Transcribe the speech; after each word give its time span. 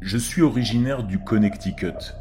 Je 0.00 0.16
suis 0.16 0.42
originaire 0.42 1.02
du 1.02 1.18
Connecticut. 1.18 2.14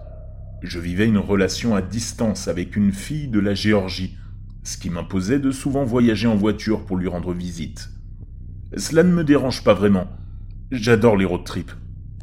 Je 0.63 0.79
vivais 0.79 1.05
une 1.05 1.19
relation 1.19 1.75
à 1.75 1.83
distance 1.83 2.47
avec 2.47 2.75
une 2.75 2.91
fille 2.91 3.27
de 3.27 3.39
la 3.39 3.53
Géorgie, 3.53 4.17
ce 4.63 4.79
qui 4.79 4.89
m'imposait 4.89 5.37
de 5.37 5.51
souvent 5.51 5.83
voyager 5.83 6.25
en 6.25 6.35
voiture 6.35 6.85
pour 6.85 6.97
lui 6.97 7.07
rendre 7.07 7.33
visite. 7.33 7.91
Cela 8.75 9.03
ne 9.03 9.13
me 9.13 9.23
dérange 9.23 9.63
pas 9.63 9.75
vraiment. 9.75 10.07
J'adore 10.71 11.17
les 11.17 11.25
road 11.25 11.43
trips. 11.43 11.71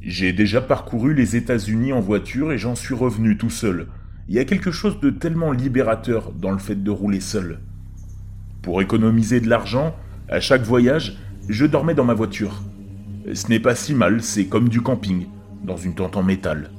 J'ai 0.03 0.32
déjà 0.32 0.61
parcouru 0.61 1.14
les 1.14 1.37
États-Unis 1.37 1.93
en 1.93 2.00
voiture 2.00 2.50
et 2.50 2.59
j'en 2.59 2.75
suis 2.75 2.95
revenu 2.95 3.39
tout 3.39 3.49
seul. 3.49 3.86
Il 4.29 4.35
y 4.35 4.41
a 4.41 4.45
quelque 4.45 4.73
chose 4.73 4.99
de 4.99 5.11
tellement 5.11 5.53
libérateur 5.53 6.32
dans 6.32 6.50
le 6.50 6.59
fait 6.59 6.82
de 6.82 6.91
rouler 6.91 7.21
seul. 7.21 7.61
Pour 8.61 8.82
économiser 8.82 9.41
de 9.41 9.49
l'argent, 9.49 9.95
à 10.29 10.41
chaque 10.41 10.63
voyage, 10.63 11.17
je 11.49 11.64
dormais 11.64 11.95
dans 11.95 12.05
ma 12.05 12.14
voiture. 12.14 12.61
Ce 13.32 13.49
n'est 13.49 13.61
pas 13.61 13.77
si 13.77 13.95
mal, 13.95 14.21
c'est 14.21 14.46
comme 14.46 14.68
du 14.68 14.81
camping, 14.81 15.27
dans 15.64 15.77
une 15.77 15.95
tente 15.95 16.17
en 16.17 16.23
métal. 16.23 16.71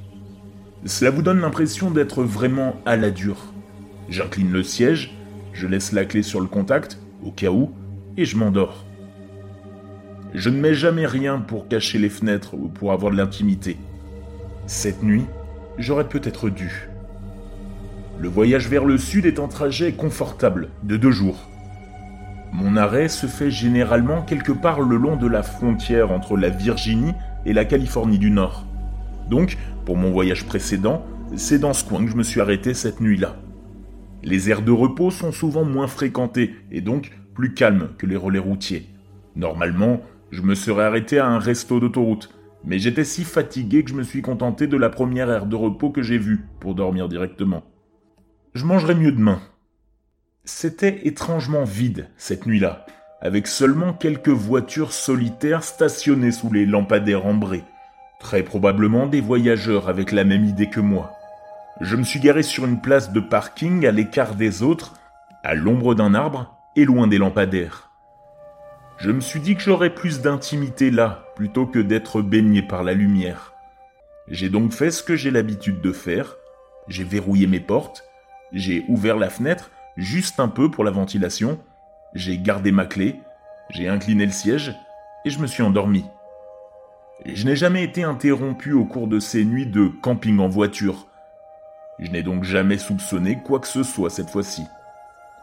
Cela 0.84 1.10
vous 1.10 1.22
donne 1.22 1.40
l'impression 1.40 1.90
d'être 1.90 2.22
vraiment 2.22 2.76
à 2.86 2.96
la 2.96 3.10
dure. 3.10 3.52
J'incline 4.08 4.52
le 4.52 4.62
siège, 4.62 5.16
je 5.52 5.66
laisse 5.66 5.92
la 5.92 6.04
clé 6.04 6.22
sur 6.22 6.40
le 6.40 6.46
contact, 6.46 6.98
au 7.24 7.30
cas 7.30 7.50
où, 7.50 7.72
et 8.16 8.24
je 8.24 8.36
m'endors. 8.36 8.84
Je 10.34 10.50
ne 10.50 10.60
mets 10.60 10.74
jamais 10.74 11.06
rien 11.06 11.38
pour 11.38 11.66
cacher 11.66 11.98
les 11.98 12.08
fenêtres 12.08 12.54
ou 12.54 12.68
pour 12.68 12.92
avoir 12.92 13.10
de 13.10 13.16
l'intimité. 13.16 13.78
Cette 14.66 15.02
nuit, 15.02 15.24
j'aurais 15.78 16.08
peut-être 16.08 16.50
dû. 16.50 16.88
Le 18.18 18.28
voyage 18.28 18.68
vers 18.68 18.84
le 18.84 18.96
sud 18.96 19.26
est 19.26 19.40
un 19.40 19.48
trajet 19.48 19.92
confortable, 19.92 20.68
de 20.82 20.96
deux 20.96 21.10
jours. 21.10 21.48
Mon 22.52 22.76
arrêt 22.76 23.08
se 23.08 23.26
fait 23.26 23.50
généralement 23.50 24.22
quelque 24.22 24.52
part 24.52 24.80
le 24.80 24.96
long 24.96 25.16
de 25.16 25.26
la 25.26 25.42
frontière 25.42 26.12
entre 26.12 26.36
la 26.36 26.48
Virginie 26.48 27.12
et 27.44 27.52
la 27.52 27.64
Californie 27.64 28.18
du 28.18 28.30
Nord. 28.30 28.64
Donc, 29.28 29.56
pour 29.84 29.96
mon 29.96 30.10
voyage 30.10 30.44
précédent, 30.46 31.04
c'est 31.36 31.58
dans 31.58 31.72
ce 31.72 31.84
coin 31.84 32.04
que 32.04 32.10
je 32.10 32.16
me 32.16 32.22
suis 32.22 32.40
arrêté 32.40 32.74
cette 32.74 33.00
nuit-là. 33.00 33.36
Les 34.22 34.50
aires 34.50 34.62
de 34.62 34.72
repos 34.72 35.10
sont 35.10 35.32
souvent 35.32 35.64
moins 35.64 35.86
fréquentées 35.86 36.54
et 36.70 36.80
donc 36.80 37.12
plus 37.34 37.54
calmes 37.54 37.90
que 37.98 38.06
les 38.06 38.16
relais 38.16 38.38
routiers. 38.38 38.86
Normalement, 39.34 40.00
je 40.30 40.42
me 40.42 40.54
serais 40.54 40.84
arrêté 40.84 41.18
à 41.18 41.26
un 41.26 41.38
resto 41.38 41.78
d'autoroute, 41.80 42.30
mais 42.64 42.78
j'étais 42.78 43.04
si 43.04 43.24
fatigué 43.24 43.84
que 43.84 43.90
je 43.90 43.94
me 43.94 44.02
suis 44.02 44.22
contenté 44.22 44.66
de 44.66 44.76
la 44.76 44.90
première 44.90 45.30
aire 45.30 45.46
de 45.46 45.56
repos 45.56 45.90
que 45.90 46.02
j'ai 46.02 46.18
vue 46.18 46.46
pour 46.60 46.74
dormir 46.74 47.08
directement. 47.08 47.62
Je 48.54 48.64
mangerai 48.64 48.94
mieux 48.94 49.12
demain. 49.12 49.40
C'était 50.44 51.06
étrangement 51.06 51.64
vide 51.64 52.08
cette 52.16 52.46
nuit-là, 52.46 52.86
avec 53.20 53.46
seulement 53.46 53.92
quelques 53.92 54.28
voitures 54.28 54.92
solitaires 54.92 55.62
stationnées 55.62 56.32
sous 56.32 56.52
les 56.52 56.66
lampadaires 56.66 57.26
ambrés. 57.26 57.64
Très 58.18 58.42
probablement 58.42 59.06
des 59.06 59.20
voyageurs 59.20 59.88
avec 59.88 60.12
la 60.12 60.24
même 60.24 60.44
idée 60.44 60.68
que 60.68 60.80
moi. 60.80 61.12
Je 61.80 61.96
me 61.96 62.04
suis 62.04 62.20
garé 62.20 62.42
sur 62.42 62.64
une 62.64 62.80
place 62.80 63.12
de 63.12 63.20
parking 63.20 63.86
à 63.86 63.92
l'écart 63.92 64.34
des 64.34 64.62
autres, 64.62 64.94
à 65.44 65.54
l'ombre 65.54 65.94
d'un 65.94 66.14
arbre 66.14 66.56
et 66.74 66.84
loin 66.84 67.06
des 67.06 67.18
lampadaires. 67.18 67.90
Je 68.98 69.10
me 69.10 69.20
suis 69.20 69.40
dit 69.40 69.54
que 69.54 69.62
j'aurais 69.62 69.94
plus 69.94 70.22
d'intimité 70.22 70.90
là, 70.90 71.24
plutôt 71.36 71.66
que 71.66 71.78
d'être 71.78 72.22
baigné 72.22 72.62
par 72.62 72.82
la 72.82 72.94
lumière. 72.94 73.52
J'ai 74.28 74.48
donc 74.48 74.72
fait 74.72 74.90
ce 74.90 75.02
que 75.02 75.16
j'ai 75.16 75.30
l'habitude 75.30 75.82
de 75.82 75.92
faire. 75.92 76.36
J'ai 76.88 77.04
verrouillé 77.04 77.46
mes 77.46 77.60
portes, 77.60 78.04
j'ai 78.52 78.84
ouvert 78.88 79.16
la 79.16 79.28
fenêtre, 79.28 79.70
juste 79.96 80.40
un 80.40 80.48
peu 80.48 80.70
pour 80.70 80.84
la 80.84 80.90
ventilation, 80.90 81.58
j'ai 82.14 82.38
gardé 82.38 82.70
ma 82.70 82.86
clé, 82.86 83.16
j'ai 83.70 83.88
incliné 83.88 84.24
le 84.24 84.32
siège, 84.32 84.74
et 85.24 85.30
je 85.30 85.40
me 85.40 85.46
suis 85.46 85.62
endormi. 85.62 86.04
Je 87.24 87.44
n'ai 87.44 87.56
jamais 87.56 87.82
été 87.82 88.04
interrompu 88.04 88.72
au 88.72 88.84
cours 88.84 89.08
de 89.08 89.18
ces 89.18 89.44
nuits 89.44 89.66
de 89.66 89.88
camping 90.02 90.38
en 90.38 90.48
voiture. 90.48 91.08
Je 91.98 92.10
n'ai 92.10 92.22
donc 92.22 92.44
jamais 92.44 92.76
soupçonné 92.76 93.40
quoi 93.42 93.58
que 93.58 93.66
ce 93.66 93.82
soit 93.82 94.10
cette 94.10 94.30
fois-ci. 94.30 94.62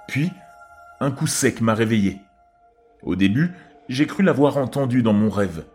Puis, 0.08 0.32
un 1.00 1.12
coup 1.12 1.28
sec 1.28 1.62
m'a 1.62 1.74
réveillé. 1.74 2.20
Au 3.02 3.16
début, 3.16 3.52
j'ai 3.90 4.06
cru 4.06 4.24
l'avoir 4.24 4.58
entendu 4.58 5.02
dans 5.02 5.14
mon 5.14 5.30
rêve. 5.30 5.66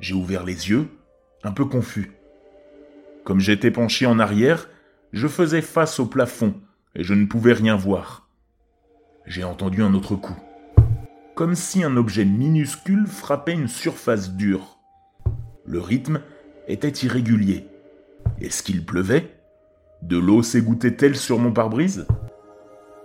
J'ai 0.00 0.14
ouvert 0.14 0.44
les 0.44 0.68
yeux, 0.68 0.88
un 1.44 1.52
peu 1.52 1.64
confus. 1.64 2.12
Comme 3.24 3.40
j'étais 3.40 3.70
penché 3.70 4.06
en 4.06 4.18
arrière, 4.18 4.68
je 5.12 5.28
faisais 5.28 5.62
face 5.62 6.00
au 6.00 6.06
plafond 6.06 6.54
et 6.96 7.04
je 7.04 7.14
ne 7.14 7.26
pouvais 7.26 7.52
rien 7.52 7.76
voir. 7.76 8.28
J'ai 9.26 9.44
entendu 9.44 9.82
un 9.82 9.94
autre 9.94 10.16
coup. 10.16 10.36
Comme 11.36 11.54
si 11.54 11.84
un 11.84 11.96
objet 11.96 12.24
minuscule 12.24 13.06
frappait 13.06 13.52
une 13.52 13.68
surface 13.68 14.32
dure. 14.32 14.79
Le 15.70 15.78
rythme 15.78 16.20
était 16.66 16.88
irrégulier. 16.88 17.64
Est-ce 18.40 18.64
qu'il 18.64 18.84
pleuvait 18.84 19.30
De 20.02 20.18
l'eau 20.18 20.42
s'égouttait-elle 20.42 21.14
sur 21.14 21.38
mon 21.38 21.52
pare-brise? 21.52 22.08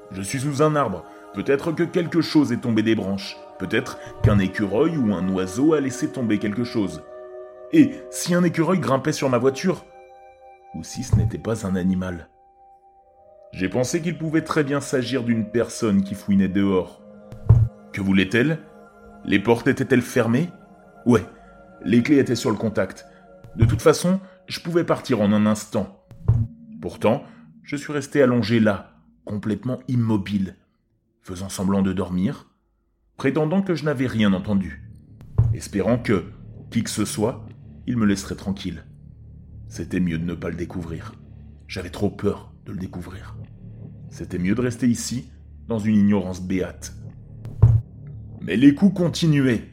Je 0.09 0.23
suis 0.23 0.39
sous 0.39 0.63
un 0.63 0.75
arbre. 0.75 1.05
Peut-être 1.35 1.73
que 1.73 1.83
quelque 1.83 2.21
chose 2.21 2.51
est 2.51 2.61
tombé 2.61 2.81
des 2.81 2.95
branches. 2.95 3.37
Peut-être 3.59 3.99
qu'un 4.23 4.39
écureuil 4.39 4.97
ou 4.97 5.13
un 5.13 5.29
oiseau 5.29 5.75
a 5.75 5.79
laissé 5.79 6.07
tomber 6.07 6.39
quelque 6.39 6.63
chose. 6.63 7.03
Et 7.71 7.91
si 8.09 8.33
un 8.33 8.43
écureuil 8.43 8.79
grimpait 8.79 9.11
sur 9.11 9.29
ma 9.29 9.37
voiture? 9.37 9.85
Ou 10.73 10.83
si 10.83 11.03
ce 11.03 11.15
n'était 11.17 11.37
pas 11.37 11.67
un 11.67 11.75
animal? 11.75 12.29
J'ai 13.51 13.69
pensé 13.69 14.01
qu'il 14.01 14.17
pouvait 14.17 14.43
très 14.43 14.63
bien 14.63 14.81
s'agir 14.81 15.21
d'une 15.21 15.51
personne 15.51 16.01
qui 16.01 16.15
fouinait 16.15 16.47
dehors. 16.47 17.03
Que 17.93 18.01
voulait-elle? 18.01 18.57
Les 19.23 19.37
portes 19.37 19.67
étaient-elles 19.67 20.01
fermées? 20.01 20.49
Ouais, 21.05 21.21
les 21.85 22.01
clés 22.01 22.17
étaient 22.17 22.35
sur 22.35 22.49
le 22.49 22.57
contact. 22.57 23.05
De 23.55 23.63
toute 23.63 23.81
façon, 23.81 24.19
je 24.47 24.59
pouvais 24.59 24.83
partir 24.83 25.21
en 25.21 25.31
un 25.31 25.45
instant. 25.45 26.03
Pourtant, 26.81 27.23
je 27.63 27.75
suis 27.75 27.93
resté 27.93 28.21
allongé 28.21 28.59
là, 28.59 28.97
complètement 29.23 29.79
immobile, 29.87 30.55
faisant 31.21 31.49
semblant 31.49 31.83
de 31.83 31.93
dormir, 31.93 32.49
prétendant 33.17 33.61
que 33.61 33.75
je 33.75 33.85
n'avais 33.85 34.07
rien 34.07 34.33
entendu, 34.33 34.89
espérant 35.53 35.97
que, 35.97 36.25
qui 36.71 36.83
que 36.83 36.89
ce 36.89 37.05
soit, 37.05 37.45
il 37.87 37.97
me 37.97 38.05
laisserait 38.05 38.35
tranquille. 38.35 38.83
C'était 39.67 39.99
mieux 39.99 40.17
de 40.17 40.25
ne 40.25 40.33
pas 40.33 40.49
le 40.49 40.55
découvrir. 40.55 41.13
J'avais 41.67 41.89
trop 41.91 42.09
peur 42.09 42.51
de 42.65 42.71
le 42.71 42.79
découvrir. 42.79 43.37
C'était 44.09 44.39
mieux 44.39 44.55
de 44.55 44.61
rester 44.61 44.87
ici, 44.87 45.29
dans 45.67 45.79
une 45.79 45.95
ignorance 45.95 46.41
béate. 46.41 46.95
Mais 48.41 48.57
les 48.57 48.75
coups 48.75 48.95
continuaient, 48.95 49.69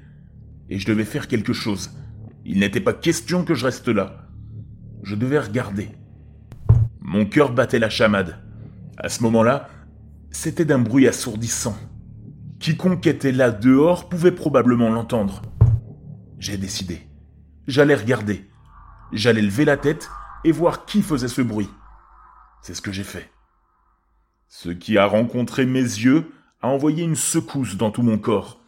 et 0.68 0.78
je 0.78 0.86
devais 0.86 1.04
faire 1.04 1.28
quelque 1.28 1.52
chose. 1.52 1.90
Il 2.44 2.58
n'était 2.58 2.80
pas 2.80 2.92
question 2.92 3.44
que 3.44 3.54
je 3.54 3.64
reste 3.64 3.88
là. 3.88 4.26
Je 5.02 5.14
devais 5.14 5.38
regarder. 5.38 5.88
Mon 7.00 7.24
cœur 7.24 7.52
battait 7.52 7.78
la 7.78 7.90
chamade. 7.90 8.38
À 8.96 9.08
ce 9.08 9.22
moment-là, 9.22 9.68
c'était 10.30 10.64
d'un 10.64 10.78
bruit 10.78 11.06
assourdissant. 11.06 11.76
Quiconque 12.58 13.06
était 13.06 13.32
là 13.32 13.50
dehors 13.50 14.08
pouvait 14.08 14.32
probablement 14.32 14.88
l'entendre. 14.88 15.42
J'ai 16.38 16.56
décidé. 16.56 17.00
J'allais 17.66 17.94
regarder. 17.94 18.48
J'allais 19.12 19.42
lever 19.42 19.64
la 19.64 19.76
tête 19.76 20.10
et 20.44 20.52
voir 20.52 20.84
qui 20.84 21.02
faisait 21.02 21.28
ce 21.28 21.42
bruit. 21.42 21.68
C'est 22.62 22.74
ce 22.74 22.82
que 22.82 22.92
j'ai 22.92 23.04
fait. 23.04 23.30
Ce 24.48 24.68
qui 24.68 24.98
a 24.98 25.06
rencontré 25.06 25.66
mes 25.66 25.80
yeux 25.80 26.32
a 26.60 26.68
envoyé 26.68 27.04
une 27.04 27.16
secousse 27.16 27.76
dans 27.76 27.90
tout 27.90 28.02
mon 28.02 28.18
corps. 28.18 28.60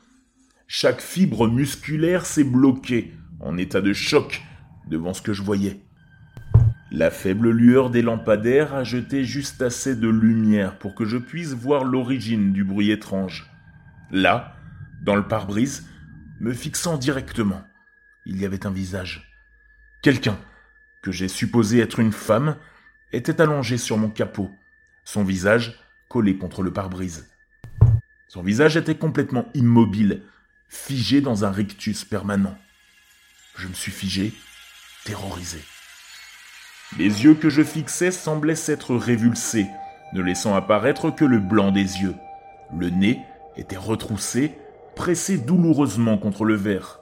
Chaque 0.66 1.00
fibre 1.00 1.48
musculaire 1.48 2.26
s'est 2.26 2.44
bloquée, 2.44 3.14
en 3.44 3.58
état 3.58 3.80
de 3.80 3.92
choc, 3.92 4.42
devant 4.88 5.14
ce 5.14 5.22
que 5.22 5.32
je 5.32 5.42
voyais. 5.42 5.80
La 6.90 7.10
faible 7.10 7.50
lueur 7.50 7.90
des 7.90 8.02
lampadaires 8.02 8.74
a 8.74 8.84
jeté 8.84 9.24
juste 9.24 9.62
assez 9.62 9.94
de 9.94 10.08
lumière 10.08 10.78
pour 10.78 10.94
que 10.94 11.04
je 11.04 11.18
puisse 11.18 11.52
voir 11.52 11.84
l'origine 11.84 12.52
du 12.52 12.64
bruit 12.64 12.90
étrange. 12.90 13.50
Là, 14.10 14.56
dans 15.02 15.16
le 15.16 15.26
pare-brise, 15.26 15.86
me 16.40 16.52
fixant 16.52 16.96
directement, 16.96 17.62
il 18.26 18.40
y 18.40 18.46
avait 18.46 18.66
un 18.66 18.70
visage. 18.70 19.30
Quelqu'un, 20.02 20.38
que 21.02 21.12
j'ai 21.12 21.28
supposé 21.28 21.80
être 21.80 22.00
une 22.00 22.12
femme, 22.12 22.56
était 23.12 23.40
allongé 23.40 23.76
sur 23.76 23.98
mon 23.98 24.08
capot, 24.08 24.50
son 25.04 25.22
visage 25.22 25.78
collé 26.08 26.38
contre 26.38 26.62
le 26.62 26.72
pare-brise. 26.72 27.30
Son 28.28 28.42
visage 28.42 28.76
était 28.76 28.96
complètement 28.96 29.48
immobile, 29.54 30.22
figé 30.68 31.20
dans 31.20 31.44
un 31.44 31.50
rictus 31.50 32.04
permanent. 32.04 32.58
Je 33.64 33.68
me 33.70 33.74
suis 33.74 33.92
figé, 33.92 34.34
terrorisé. 35.06 35.58
Les 36.98 37.24
yeux 37.24 37.32
que 37.32 37.48
je 37.48 37.62
fixais 37.62 38.10
semblaient 38.10 38.56
s'être 38.56 38.94
révulsés, 38.94 39.68
ne 40.12 40.20
laissant 40.20 40.54
apparaître 40.54 41.10
que 41.10 41.24
le 41.24 41.38
blanc 41.38 41.72
des 41.72 42.02
yeux. 42.02 42.14
Le 42.78 42.90
nez 42.90 43.20
était 43.56 43.78
retroussé, 43.78 44.52
pressé 44.94 45.38
douloureusement 45.38 46.18
contre 46.18 46.44
le 46.44 46.56
verre. 46.56 47.00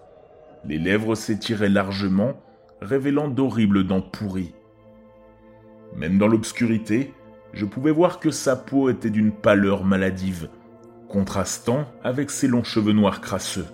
Les 0.65 0.79
lèvres 0.79 1.17
s'étiraient 1.17 1.69
largement, 1.69 2.41
révélant 2.81 3.27
d'horribles 3.27 3.85
dents 3.85 4.01
pourries. 4.01 4.55
Même 5.97 6.17
dans 6.17 6.29
l'obscurité, 6.29 7.13
je 7.55 7.65
pouvais 7.65 7.91
voir 7.91 8.21
que 8.21 8.31
sa 8.31 8.55
peau 8.55 8.89
était 8.89 9.11
d'une 9.11 9.33
pâleur 9.33 9.83
maladive, 9.83 10.49
contrastant 11.09 11.89
avec 12.05 12.31
ses 12.31 12.47
longs 12.47 12.63
cheveux 12.63 12.93
noirs 12.93 13.21
crasseux. 13.21 13.67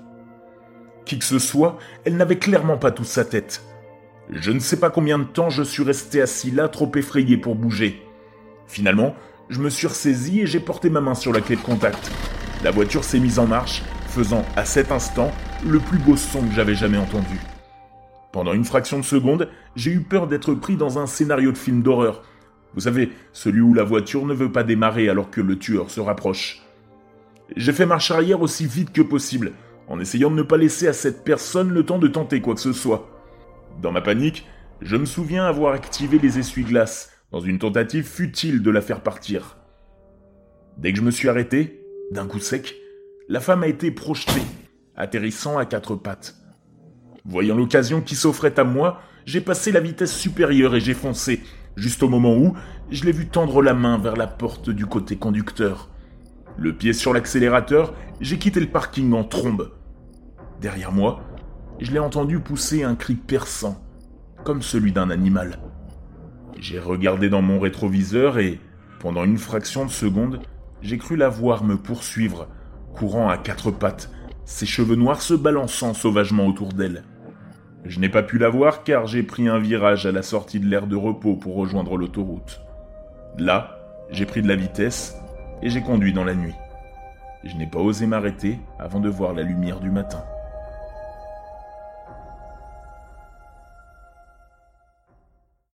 Qui 1.08 1.18
que 1.18 1.24
ce 1.24 1.38
soit, 1.38 1.78
elle 2.04 2.18
n'avait 2.18 2.36
clairement 2.36 2.76
pas 2.76 2.90
toute 2.90 3.06
sa 3.06 3.24
tête. 3.24 3.62
Je 4.28 4.50
ne 4.50 4.58
sais 4.58 4.78
pas 4.78 4.90
combien 4.90 5.18
de 5.18 5.24
temps 5.24 5.48
je 5.48 5.62
suis 5.62 5.82
resté 5.82 6.20
assis 6.20 6.50
là, 6.50 6.68
trop 6.68 6.92
effrayé 6.96 7.38
pour 7.38 7.54
bouger. 7.54 8.02
Finalement, 8.66 9.14
je 9.48 9.60
me 9.60 9.70
suis 9.70 9.86
ressaisi 9.86 10.40
et 10.40 10.46
j'ai 10.46 10.60
porté 10.60 10.90
ma 10.90 11.00
main 11.00 11.14
sur 11.14 11.32
la 11.32 11.40
clé 11.40 11.56
de 11.56 11.62
contact. 11.62 12.10
La 12.62 12.72
voiture 12.72 13.04
s'est 13.04 13.20
mise 13.20 13.38
en 13.38 13.46
marche, 13.46 13.82
faisant 14.08 14.44
à 14.54 14.66
cet 14.66 14.92
instant 14.92 15.32
le 15.66 15.78
plus 15.78 15.96
beau 15.96 16.14
son 16.14 16.42
que 16.46 16.54
j'avais 16.54 16.74
jamais 16.74 16.98
entendu. 16.98 17.40
Pendant 18.30 18.52
une 18.52 18.66
fraction 18.66 18.98
de 18.98 19.04
seconde, 19.04 19.48
j'ai 19.76 19.92
eu 19.92 20.02
peur 20.02 20.26
d'être 20.26 20.52
pris 20.52 20.76
dans 20.76 20.98
un 20.98 21.06
scénario 21.06 21.52
de 21.52 21.56
film 21.56 21.80
d'horreur. 21.80 22.22
Vous 22.74 22.82
savez, 22.82 23.12
celui 23.32 23.62
où 23.62 23.72
la 23.72 23.82
voiture 23.82 24.26
ne 24.26 24.34
veut 24.34 24.52
pas 24.52 24.62
démarrer 24.62 25.08
alors 25.08 25.30
que 25.30 25.40
le 25.40 25.58
tueur 25.58 25.90
se 25.90 26.00
rapproche. 26.00 26.60
J'ai 27.56 27.72
fait 27.72 27.86
marche 27.86 28.10
arrière 28.10 28.42
aussi 28.42 28.66
vite 28.66 28.92
que 28.92 29.00
possible, 29.00 29.52
en 29.88 30.00
essayant 30.00 30.30
de 30.30 30.36
ne 30.36 30.42
pas 30.42 30.56
laisser 30.56 30.86
à 30.86 30.92
cette 30.92 31.24
personne 31.24 31.70
le 31.70 31.84
temps 31.84 31.98
de 31.98 32.08
tenter 32.08 32.40
quoi 32.40 32.54
que 32.54 32.60
ce 32.60 32.72
soit. 32.72 33.08
Dans 33.80 33.92
ma 33.92 34.00
panique, 34.00 34.46
je 34.80 34.96
me 34.96 35.06
souviens 35.06 35.44
avoir 35.44 35.74
activé 35.74 36.18
les 36.18 36.38
essuie-glaces, 36.38 37.12
dans 37.32 37.40
une 37.40 37.58
tentative 37.58 38.06
futile 38.06 38.62
de 38.62 38.70
la 38.70 38.80
faire 38.80 39.02
partir. 39.02 39.56
Dès 40.76 40.92
que 40.92 40.98
je 40.98 41.04
me 41.04 41.10
suis 41.10 41.28
arrêté, 41.28 41.84
d'un 42.10 42.26
coup 42.26 42.38
sec, 42.38 42.76
la 43.28 43.40
femme 43.40 43.62
a 43.62 43.68
été 43.68 43.90
projetée, 43.90 44.42
atterrissant 44.96 45.58
à 45.58 45.66
quatre 45.66 45.96
pattes. 45.96 46.36
Voyant 47.24 47.56
l'occasion 47.56 48.00
qui 48.00 48.14
s'offrait 48.14 48.58
à 48.58 48.64
moi, 48.64 49.00
j'ai 49.26 49.40
passé 49.40 49.72
la 49.72 49.80
vitesse 49.80 50.14
supérieure 50.14 50.74
et 50.74 50.80
j'ai 50.80 50.94
foncé, 50.94 51.42
juste 51.76 52.02
au 52.02 52.08
moment 52.08 52.36
où 52.36 52.54
je 52.90 53.04
l'ai 53.04 53.12
vu 53.12 53.26
tendre 53.28 53.62
la 53.62 53.74
main 53.74 53.98
vers 53.98 54.16
la 54.16 54.26
porte 54.26 54.70
du 54.70 54.86
côté 54.86 55.16
conducteur. 55.16 55.90
Le 56.56 56.72
pied 56.74 56.92
sur 56.92 57.12
l'accélérateur, 57.12 57.94
j'ai 58.20 58.38
quitté 58.38 58.60
le 58.60 58.68
parking 58.68 59.12
en 59.12 59.24
trombe. 59.24 59.70
Derrière 60.60 60.92
moi, 60.92 61.20
je 61.80 61.92
l'ai 61.92 61.98
entendu 61.98 62.40
pousser 62.40 62.82
un 62.82 62.96
cri 62.96 63.14
perçant, 63.14 63.80
comme 64.44 64.62
celui 64.62 64.92
d'un 64.92 65.10
animal. 65.10 65.58
J'ai 66.58 66.80
regardé 66.80 67.28
dans 67.28 67.42
mon 67.42 67.60
rétroviseur 67.60 68.38
et, 68.38 68.58
pendant 68.98 69.24
une 69.24 69.38
fraction 69.38 69.84
de 69.84 69.90
seconde, 69.90 70.40
j'ai 70.82 70.98
cru 70.98 71.16
la 71.16 71.28
voir 71.28 71.62
me 71.62 71.76
poursuivre, 71.76 72.48
courant 72.94 73.28
à 73.28 73.38
quatre 73.38 73.70
pattes, 73.70 74.10
ses 74.44 74.66
cheveux 74.66 74.96
noirs 74.96 75.22
se 75.22 75.34
balançant 75.34 75.94
sauvagement 75.94 76.46
autour 76.46 76.72
d'elle. 76.72 77.04
Je 77.84 78.00
n'ai 78.00 78.08
pas 78.08 78.24
pu 78.24 78.38
la 78.38 78.48
voir 78.48 78.82
car 78.82 79.06
j'ai 79.06 79.22
pris 79.22 79.46
un 79.46 79.58
virage 79.58 80.06
à 80.06 80.12
la 80.12 80.22
sortie 80.22 80.58
de 80.58 80.66
l'aire 80.66 80.88
de 80.88 80.96
repos 80.96 81.36
pour 81.36 81.54
rejoindre 81.54 81.96
l'autoroute. 81.96 82.60
Là, 83.38 83.78
j'ai 84.10 84.26
pris 84.26 84.42
de 84.42 84.48
la 84.48 84.56
vitesse 84.56 85.14
et 85.62 85.70
j'ai 85.70 85.82
conduit 85.82 86.12
dans 86.12 86.24
la 86.24 86.34
nuit. 86.34 86.54
Je 87.44 87.54
n'ai 87.56 87.66
pas 87.68 87.78
osé 87.78 88.06
m'arrêter 88.06 88.58
avant 88.80 88.98
de 88.98 89.08
voir 89.08 89.32
la 89.32 89.42
lumière 89.42 89.78
du 89.78 89.90
matin. 89.90 90.24